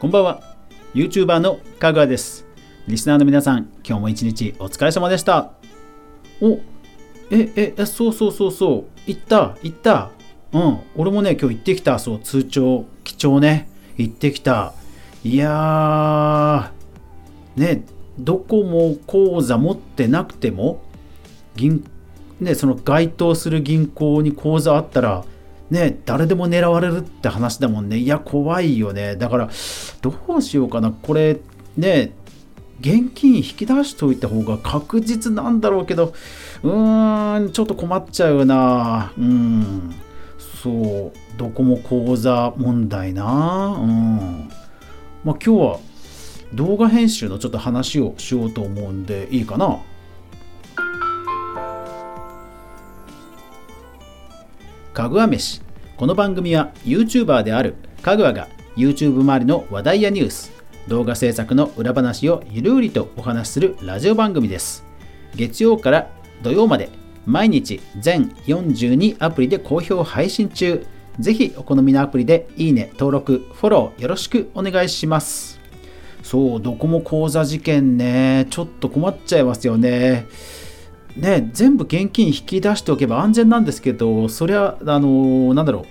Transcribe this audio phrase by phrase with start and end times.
[0.00, 0.40] こんばんは。
[0.94, 2.46] YouTuber のかぐわです。
[2.88, 5.52] リスナーの皆さん今日も一日お疲れ様でした。
[6.40, 6.58] お
[7.30, 8.84] ええそうそうそうそう。
[9.06, 10.10] 行った行った。
[10.54, 10.78] うん。
[10.96, 11.98] 俺もね今日行ってきた。
[11.98, 12.86] そう通帳。
[13.04, 13.68] 貴重ね。
[13.98, 14.72] 行ってきた。
[15.22, 17.60] いやー。
[17.60, 17.84] ね
[18.18, 20.80] どこも口座持ってなくても
[21.56, 21.84] 銀
[22.40, 25.26] ねその該当する銀行に口座あったら
[25.70, 27.96] ね、誰でも狙われるって話だもんね。
[27.98, 29.16] いや、怖いよね。
[29.16, 29.48] だから、
[30.02, 30.90] どうしようかな。
[30.90, 31.38] これ、
[31.76, 32.12] ね、
[32.80, 36.12] 現金引き出しといた方が確実なんだろうけど、
[36.62, 39.12] うーん、ちょっと困っちゃうな。
[39.16, 39.94] うん。
[40.62, 43.78] そう、どこも口座問題な。
[43.80, 44.50] うん。
[45.24, 45.78] まあ、今日は
[46.54, 49.78] 動画編集のちょっと話をしようと思うんで、いいかな？
[54.92, 55.62] かぐわ飯。
[55.96, 60.52] この番組は YouTuber であるかぐわが YouTube 周りの話題やニュース
[60.88, 64.84] 動画制作の裏話をゆるりとお話しするラジオ番組です。
[65.36, 66.10] 月曜から
[66.42, 66.88] 土曜まで
[67.24, 70.84] 毎日全42アプリで好評配信中。
[71.20, 75.60] ぜひお好みのアプリでいいね登録フォローよろしくお願いします。
[76.24, 78.48] そうドコモ口座事件ね。
[78.50, 80.26] ちょっと困っちゃいますよね。
[81.16, 85.84] ね、全部現金引き出しておけば安全なんですけど、そりゃ、あのなんだろう、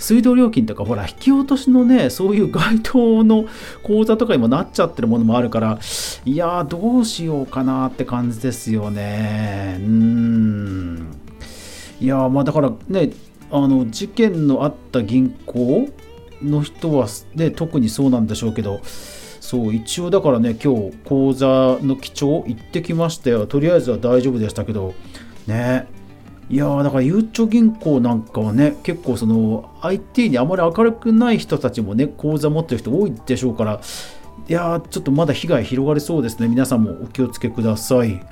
[0.00, 3.44] 水道料金とか、ほら、引き落としのね、そういう該当の
[3.82, 5.78] 口座とかにもなっちゃってるものもあるから、
[6.24, 9.78] いやー、どうしようかなって感じですよね。
[9.78, 11.16] うーん。
[12.00, 13.10] いやまあだからね、
[13.50, 15.88] あの、事件のあった銀行
[16.42, 18.80] の人は、ね、特にそうなんでしょうけど、
[19.50, 23.48] そう一応だからね今日講座の記帳行ってきましたよ。
[23.48, 24.94] とりあえずは大丈夫でしたけど。
[25.48, 25.88] ね。
[26.48, 33.80] いやーだからゆうちょ銀行なんかはね結構その IT にあまり明るくない人たちもね口座持ってる人多いでしょうから。
[34.48, 36.46] いやーちょっとまだ被害広がりそうですね。
[36.46, 38.24] 皆さんもお気をつけください。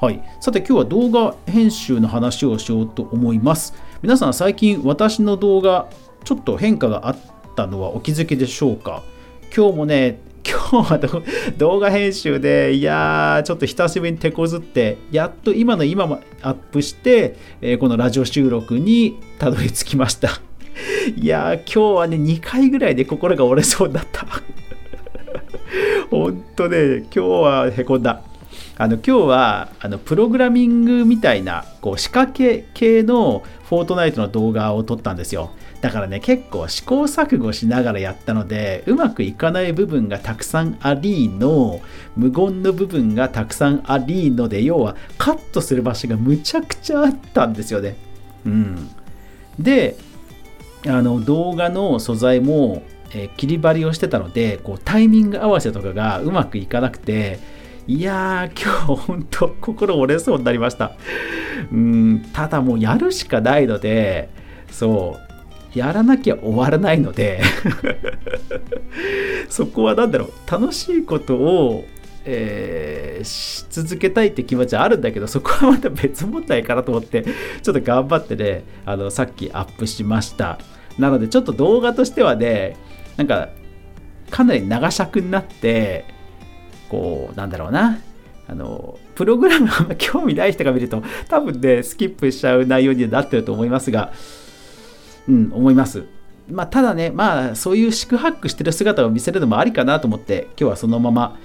[0.00, 0.22] はい。
[0.38, 3.74] さて今日は動画編集の話をしようと思います。
[4.00, 5.88] 皆さん最近私の動画
[6.22, 7.16] ちょっと変化があっ
[7.56, 9.02] たのはお気づきでしょうか？
[9.52, 11.22] 今日もね今日は
[11.58, 20.28] 動画編集で、いやー、ちょっと久しぶりに手こずって、やっと今の今もアップして、えー、このラジオ収録にたどり着きました。
[21.16, 24.26] いやー、今日はね、2回ぐらいで心が折れそうになった。
[26.10, 28.22] 本当ね、今日はへこんだ。
[28.78, 35.50] あの今日はあのプログラミングみたいなこう仕掛け系のフォートナイトの動画を撮ったんですよ。
[35.80, 41.80] だからね、結構試行錯誤しながらやったので、うまくいかない部分がたくさんありの、
[42.16, 47.96] 無言の部分がたくさんありので、要はカットする場所がむちゃくちゃあったんですよね。
[48.46, 48.90] うん。
[49.58, 49.96] で、
[50.86, 52.82] あの動画の素材も、
[53.12, 57.38] えー、切り張りをしてたので、こうタイミング合わせとかがうまくいかなくて、
[57.86, 60.96] いやー、今日本当心折れそうになりました。
[61.72, 64.28] うん、ただもうやるしかないので、
[64.70, 65.26] そう、
[65.76, 67.42] やらなきゃ終わらないので
[69.50, 71.84] そこは何だろう楽しいことを、
[72.24, 77.24] えー、し続けたいって気持ちはあるんだけどそこはまた別問題かなと思って
[77.62, 80.58] ちょっと頑張ってねあのさっきアップしました
[80.98, 82.76] なのでちょっと動画としてはね
[83.18, 83.50] なんか
[84.30, 86.06] かなり長尺になって
[86.88, 87.98] こうなんだろうな
[88.48, 94.12] あのプログラムあんま興味ない人が見ると多分ねスキップしちゃう内容になってると思いますが
[95.28, 96.04] うん、思います。
[96.50, 101.38] まあ、ただね、まあ、そういう四苦八苦してる姿を見せるのもありかなと思って、今日はそのまま、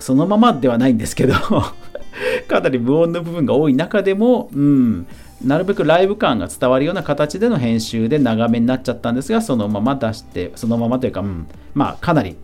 [0.00, 1.34] そのままではないんですけど
[2.48, 5.06] かなり無音の部分が多い中でも、うん、
[5.42, 12.36] なるべくライブ感が伝わるような形での編集で長めになっちゃったんですが、そのまま出して、そのままというか、うん、まあ、かなり、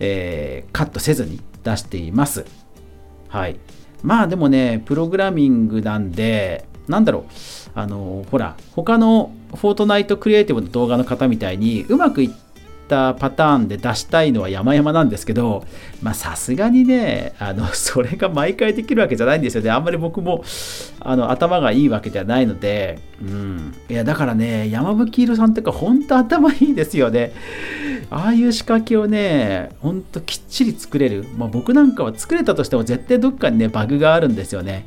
[0.00, 2.44] えー、カットせずに出しています。
[3.28, 3.58] はい。
[4.02, 7.22] まあでもね、プログラミングなんで、なんだろう、
[7.74, 12.30] あの、ほら、他のフォートナイトクリエイティブの動画の方みたいに、うまくいっ
[12.88, 15.64] たパターンで出したいのは山々なんですけど、
[16.02, 19.70] まあさすがにね、あの、 それが毎回できるわけじゃないんですよね。
[19.70, 20.42] あんまり僕も、
[21.00, 23.74] あの、頭がいいわけじゃないので、うん。
[23.88, 27.32] いや、だからね、山吹色さんとか本当頭いいですよね。
[28.10, 31.26] ああいう仕掛けをね、ほんときっちり作れる。
[31.36, 34.86] まあ僕なんかは作れたとしても絶対どっかにね、バグがあるんですよね。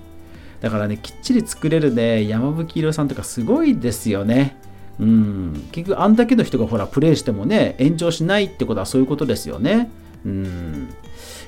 [0.62, 4.56] だからね、きっちり作れるね、山吹色さんとかすごいですよね。
[5.00, 5.68] うん。
[5.72, 9.90] 結局、あんだけの人がほら、プレイしてもね、炎上しないってことはそういうことですよね。
[10.26, 10.90] うん。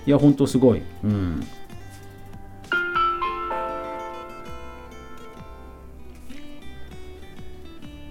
[0.05, 0.81] いや、ほんとすごい。
[1.03, 1.43] うん。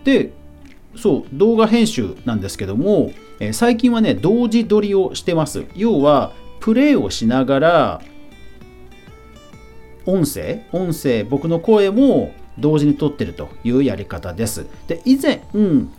[0.05, 0.33] で、
[0.97, 5.65] そう動画編集なんですけども、えー、最近はね同時撮りをしてます。
[5.75, 8.03] 要はプレイをしながら
[10.07, 14.67] 音声音声僕の声も同時に撮ってるというやり方です。
[14.87, 15.93] で以前、うん、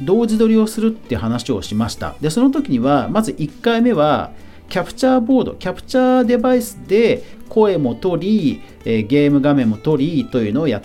[0.00, 2.16] 同時撮りをするって話をしました。
[2.20, 4.32] でその時にはまず1回目は
[4.68, 10.82] キャプチャーボードキャプチャーデバイスで声も取り、えゲーム画面も取りというのをやっ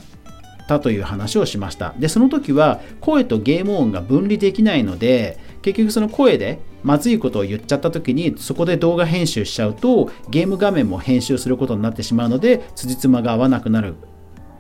[0.72, 1.94] たという話をしました。
[1.98, 13.96] でその時は声とゲーム音が分離できないので結局その声でまずいことを言っちゃった時にそこで動画編集しちゃうとゲーム画面も編集することになってしまうので辻褄が合わなくなる。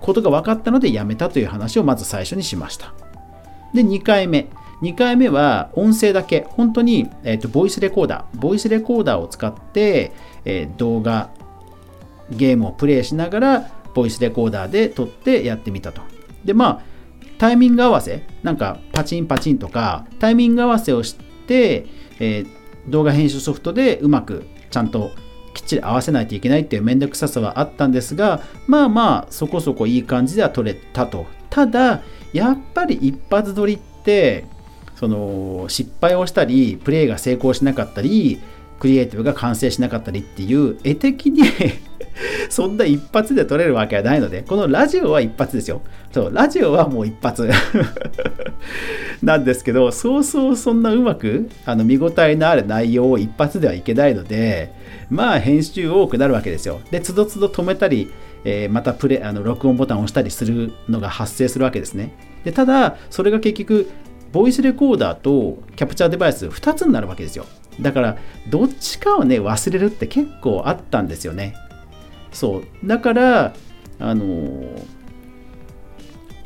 [0.02, 2.94] ことが分かったのでやめたという話をまず最初にしました。
[3.74, 4.50] で2回目。
[4.82, 6.48] 2回目は音声だけ。
[6.50, 8.40] 本当に、えーと、ボイスレコーダー。
[8.40, 10.12] ボイスレコーダーを使って、
[10.44, 11.30] えー、動画
[12.32, 16.02] ゲームをプレイしながらボイスレコーダーで撮ってやってみたと。
[16.46, 16.82] でまあ
[17.38, 21.16] タイミング合わせなんかパチンパチンとかタイミング合わせをし
[21.48, 21.88] て、
[22.20, 22.48] えー、
[22.88, 25.12] 動画編集ソフトでうまくちゃんと
[25.54, 31.26] きっちり合わせないといけないっていうめんどくささはあったんですがまあまあそこそこいい感じでは撮れたと。
[31.50, 32.02] ただ
[32.32, 34.46] やっぱり一発撮りって
[34.96, 38.40] その失敗をしたりプレーが成功しなかったり
[38.82, 41.44] クリエイティブが完成しなかったりっていう絵的に
[42.50, 47.48] そんな一発で撮れるわけはないのでこのラジオは一発ですよそうラジオはもう一発
[49.22, 54.74] なんですけどそうそうそんなうまくあの見応えのある内容を一発ではいけないので
[55.12, 58.10] まあ編集多くなるわけですよでつどつど止めたり
[58.44, 62.12] えー、またプレあの録音ボタンを押したりするのが発生するわけですね。
[62.44, 63.92] でただそれが結局
[64.32, 67.46] ボイスレコーダーとキャプチャーデバイス2つになるわけですよ。
[67.80, 68.18] だから、
[68.50, 71.56] どっちかをね、忘れるって結構あったんですよね。
[72.32, 72.88] そう。
[72.88, 73.54] だから、
[74.00, 74.84] あのー、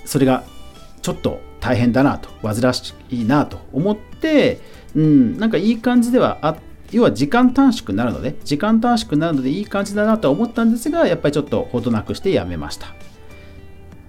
[0.06, 0.44] それが
[1.02, 4.60] ちょっと大変だなと、煩わしいなと思って、
[4.96, 6.58] うん、なんかいい感じではあ
[6.92, 12.88] 要は時間短縮になるので、時間短縮になるのでいい感じだなとは思ったんですが、やっぱりちょっとほどなくしてやめました。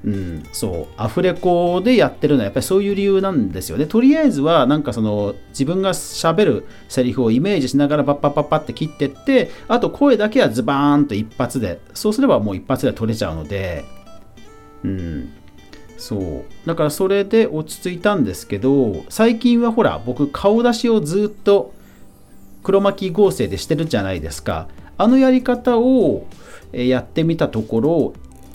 [0.07, 0.87] うん、そう。
[0.97, 3.87] アフレコでやってるのはやっぱりそういう理由なんですよね。
[3.87, 13.85] とりあえずはなんかその自分がしゃべるセリフをイメージしながらパッパッパッパって切ってってあと声だけはズバーンと一発でそうすればもう一発で取れちゃうので。
[14.85, 15.33] うん。
[15.99, 16.45] そう。
[16.69, 21.75] だからそれで落ち着いたんですけど最近はほら僕顔出しをずっと
[22.63, 24.69] 黒巻合成でしてるじゃないですか。
[24.99, 26.27] あのやり方を
[26.73, 28.13] やってみたところ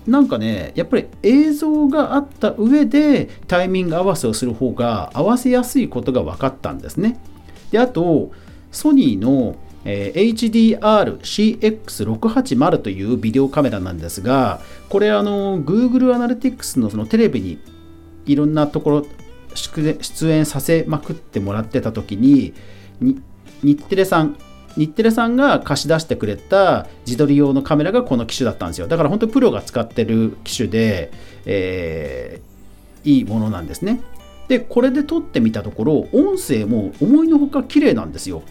[0.08, 7.20] なんかねやっぱり映像があった上でタイミング合わせをする方が合わせやすいことが分かったんですね。
[7.72, 8.32] であと
[8.72, 9.56] ソニーの、
[9.86, 14.60] えー、HDR-CX680 というビデオカメラなんですが
[14.90, 17.60] これあの Google アナリティクスのそのテレビに
[18.26, 19.06] いろんなところ
[19.54, 22.54] 出演させまくってもらってた時に
[23.64, 24.38] 日テレさん
[24.78, 28.88] 日テレさんが貸し出してくれた自撮り用のカメラがこの機種だったんですよ。
[28.88, 31.12] だから本当プロが使ってる機種で、
[31.46, 34.02] えー、いいものなんですね。
[34.48, 38.44] でこれで撮ってみたところ音声も思いのほか綺麗なんですよ。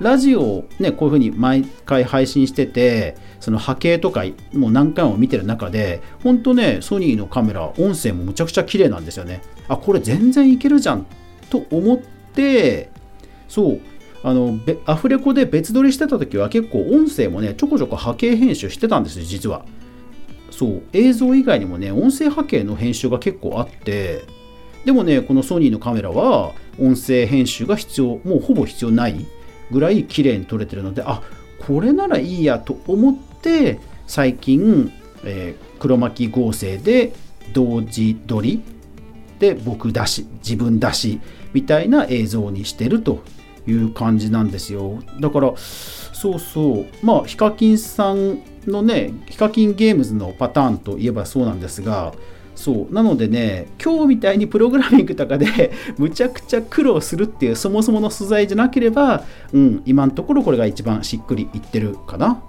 [0.00, 9.42] ラジオをねこういうふうに毎回配信しててその波形とかもう何回も見てる中で本当ねソニーのカメラ音声もむちゃくちゃ綺麗なんですよね。
[9.68, 11.06] あこれ全然いけるじゃん
[11.50, 11.98] と思っ
[12.34, 12.90] て
[13.48, 13.80] そう。
[14.24, 19.64] あのアフレコで別撮りしてた時は結構音声もねちょこちょこ波形編集してたんですよ実は。
[20.50, 24.24] そう映像以外にもね音声波形の編集が結構あって。
[24.84, 29.26] でもねこのソニーのカメラは音声編集が必要もうほぼ必要ない
[29.70, 31.22] ぐらい綺麗に撮れてるのであ
[31.66, 34.92] これならいいやと思って最近、
[35.24, 37.12] えー、黒巻合成で
[37.52, 38.62] 同時撮り
[39.38, 41.20] で僕出し自分出し
[41.52, 43.22] みたいな映像にしてると。
[43.66, 45.02] いう感じなんですよ。
[45.20, 46.86] だからそうそう。
[47.02, 52.12] まあヒカキンさんのねヒカキンゲームズのパターンといえばそうなんですが
[52.54, 52.94] そう。
[52.94, 62.42] なのでね今日みたいにプログラミングとかで むちゃくちゃ苦労するっていうそもそもの素材じゃなければ、うん、今のところこれが一番しっくりいってるかな。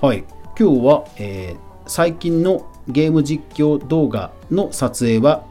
[0.00, 0.24] はい。
[0.58, 5.44] 今日は、えー、最近のゲーム実況動画の撮影は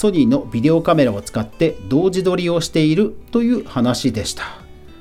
[0.00, 4.44] ソニーのビデオカメラを使って同時撮りをしているという話でした。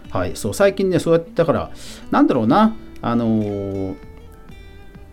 [0.10, 1.72] はい、そう最近ね、そうやってだから、
[2.12, 3.96] なんだろうな、あのー、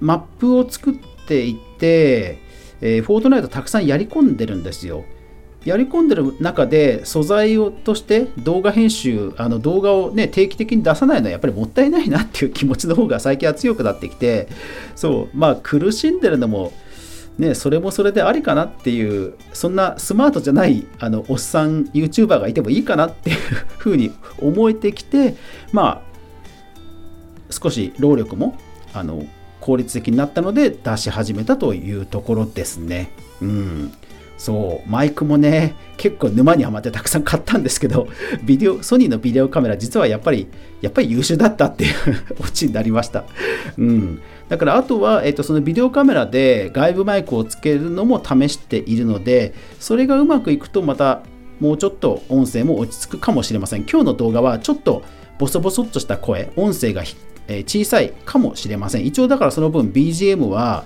[0.00, 0.94] マップを作っ
[1.28, 2.40] ていって、
[2.80, 5.04] えー、フォートナイトたくさんやり込んでるんですよ。
[5.64, 14.46] やり込んでる中で素材をとして動画編集あの動画をね定期的に出さないのはやっぱりもったいないなっていう気持ちの方が最近は強くなってきて
[14.94, 16.72] そうまあ苦しんでるのも
[17.38, 23.36] ね、それもそれでありかなっていうそんなスマートじゃないあのおっさん YouTuber がいてもいいかなっていう
[23.76, 25.36] ふうに思えてきて
[25.70, 28.56] まあ少し労力も
[28.94, 29.26] あの
[29.60, 33.10] 効率的になったので出し始めたというところですね。
[33.42, 33.92] うん
[34.36, 38.08] そうマイクもね結構沼にはまってたくさん買ったんですけど
[38.44, 40.46] ビデオソニーのビデオカメラ実はやっぱり
[40.82, 41.92] やっぱり優秀だったっていう
[42.40, 43.24] オチになりました、
[43.78, 51.22] うん、だからあとは、えっと、そのビデオカメラで外部マイクをつけるのも試しているのでそれがうまくいくとまた
[51.60, 53.86] もうちょっと音声も落ち着くかもしれません。
[53.90, 55.02] 今日の動画はちょっと
[55.38, 57.02] ボソボソっとした声音声が
[57.48, 59.06] 小さいかもしれません。
[59.06, 60.84] 一応だからその分 BGM は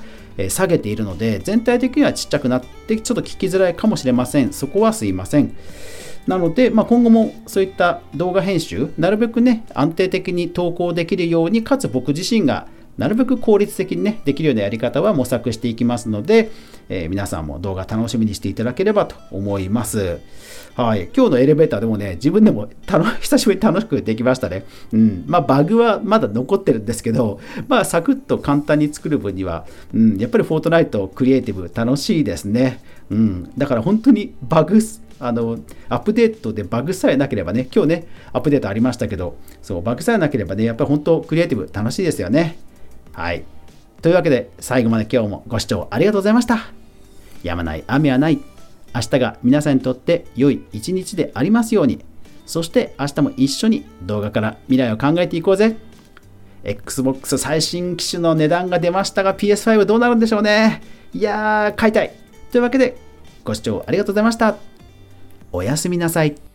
[0.49, 4.53] 下げているので全体的にはちっちゃくなってちょっと聞きづらいかもしれません。
[4.53, 5.57] そこはすいません。
[6.27, 12.69] なので、まあ、今後もそういった動画編集なるべくね安定的に投稿できるようにかつ僕自身が
[13.01, 16.51] なるべく効率的にねできるようなやり方は模索していきますので、
[16.91, 20.21] えー、皆さんも動画楽しみにしていただければと思います
[20.77, 22.69] はい、今日のエレベーターでもね、自分でも
[23.21, 24.65] 久しぶりに楽しくできましたね。
[24.93, 25.25] うん。
[25.27, 32.81] まあ、バグはまだ残ってるんですけど、まあ、サクッと簡単に作る分には、うん、やっぱりフォートナイトクリエイティブ楽しいですね。
[33.11, 33.51] うん。
[33.59, 34.79] だから本当にバグ、
[35.19, 42.70] あの、アップデートでバグさえなければね、今日ね、アップデートありましたけど、そう、バグさえなければね、やっぱり本当クリエイティブ楽しいですよね。
[43.13, 43.45] はい。
[44.03, 46.71] というわけで、最後まで今日もご視聴ありがとうございました。
[47.43, 48.41] やまない雨はない。
[48.95, 52.05] 明日が皆さんにとって良い一日でありますように。
[52.47, 55.77] そして明日も一緒に動画から未来を考えていこうぜ。
[56.65, 60.83] Xbox 最新機種の値段が出ましたが PS5 どうなるんでしょうね。
[61.15, 62.13] いやー、買いたい。
[62.51, 62.97] というわけで、
[63.45, 64.57] ご視聴ありがとうございました。
[65.53, 66.50] おやすみなさい。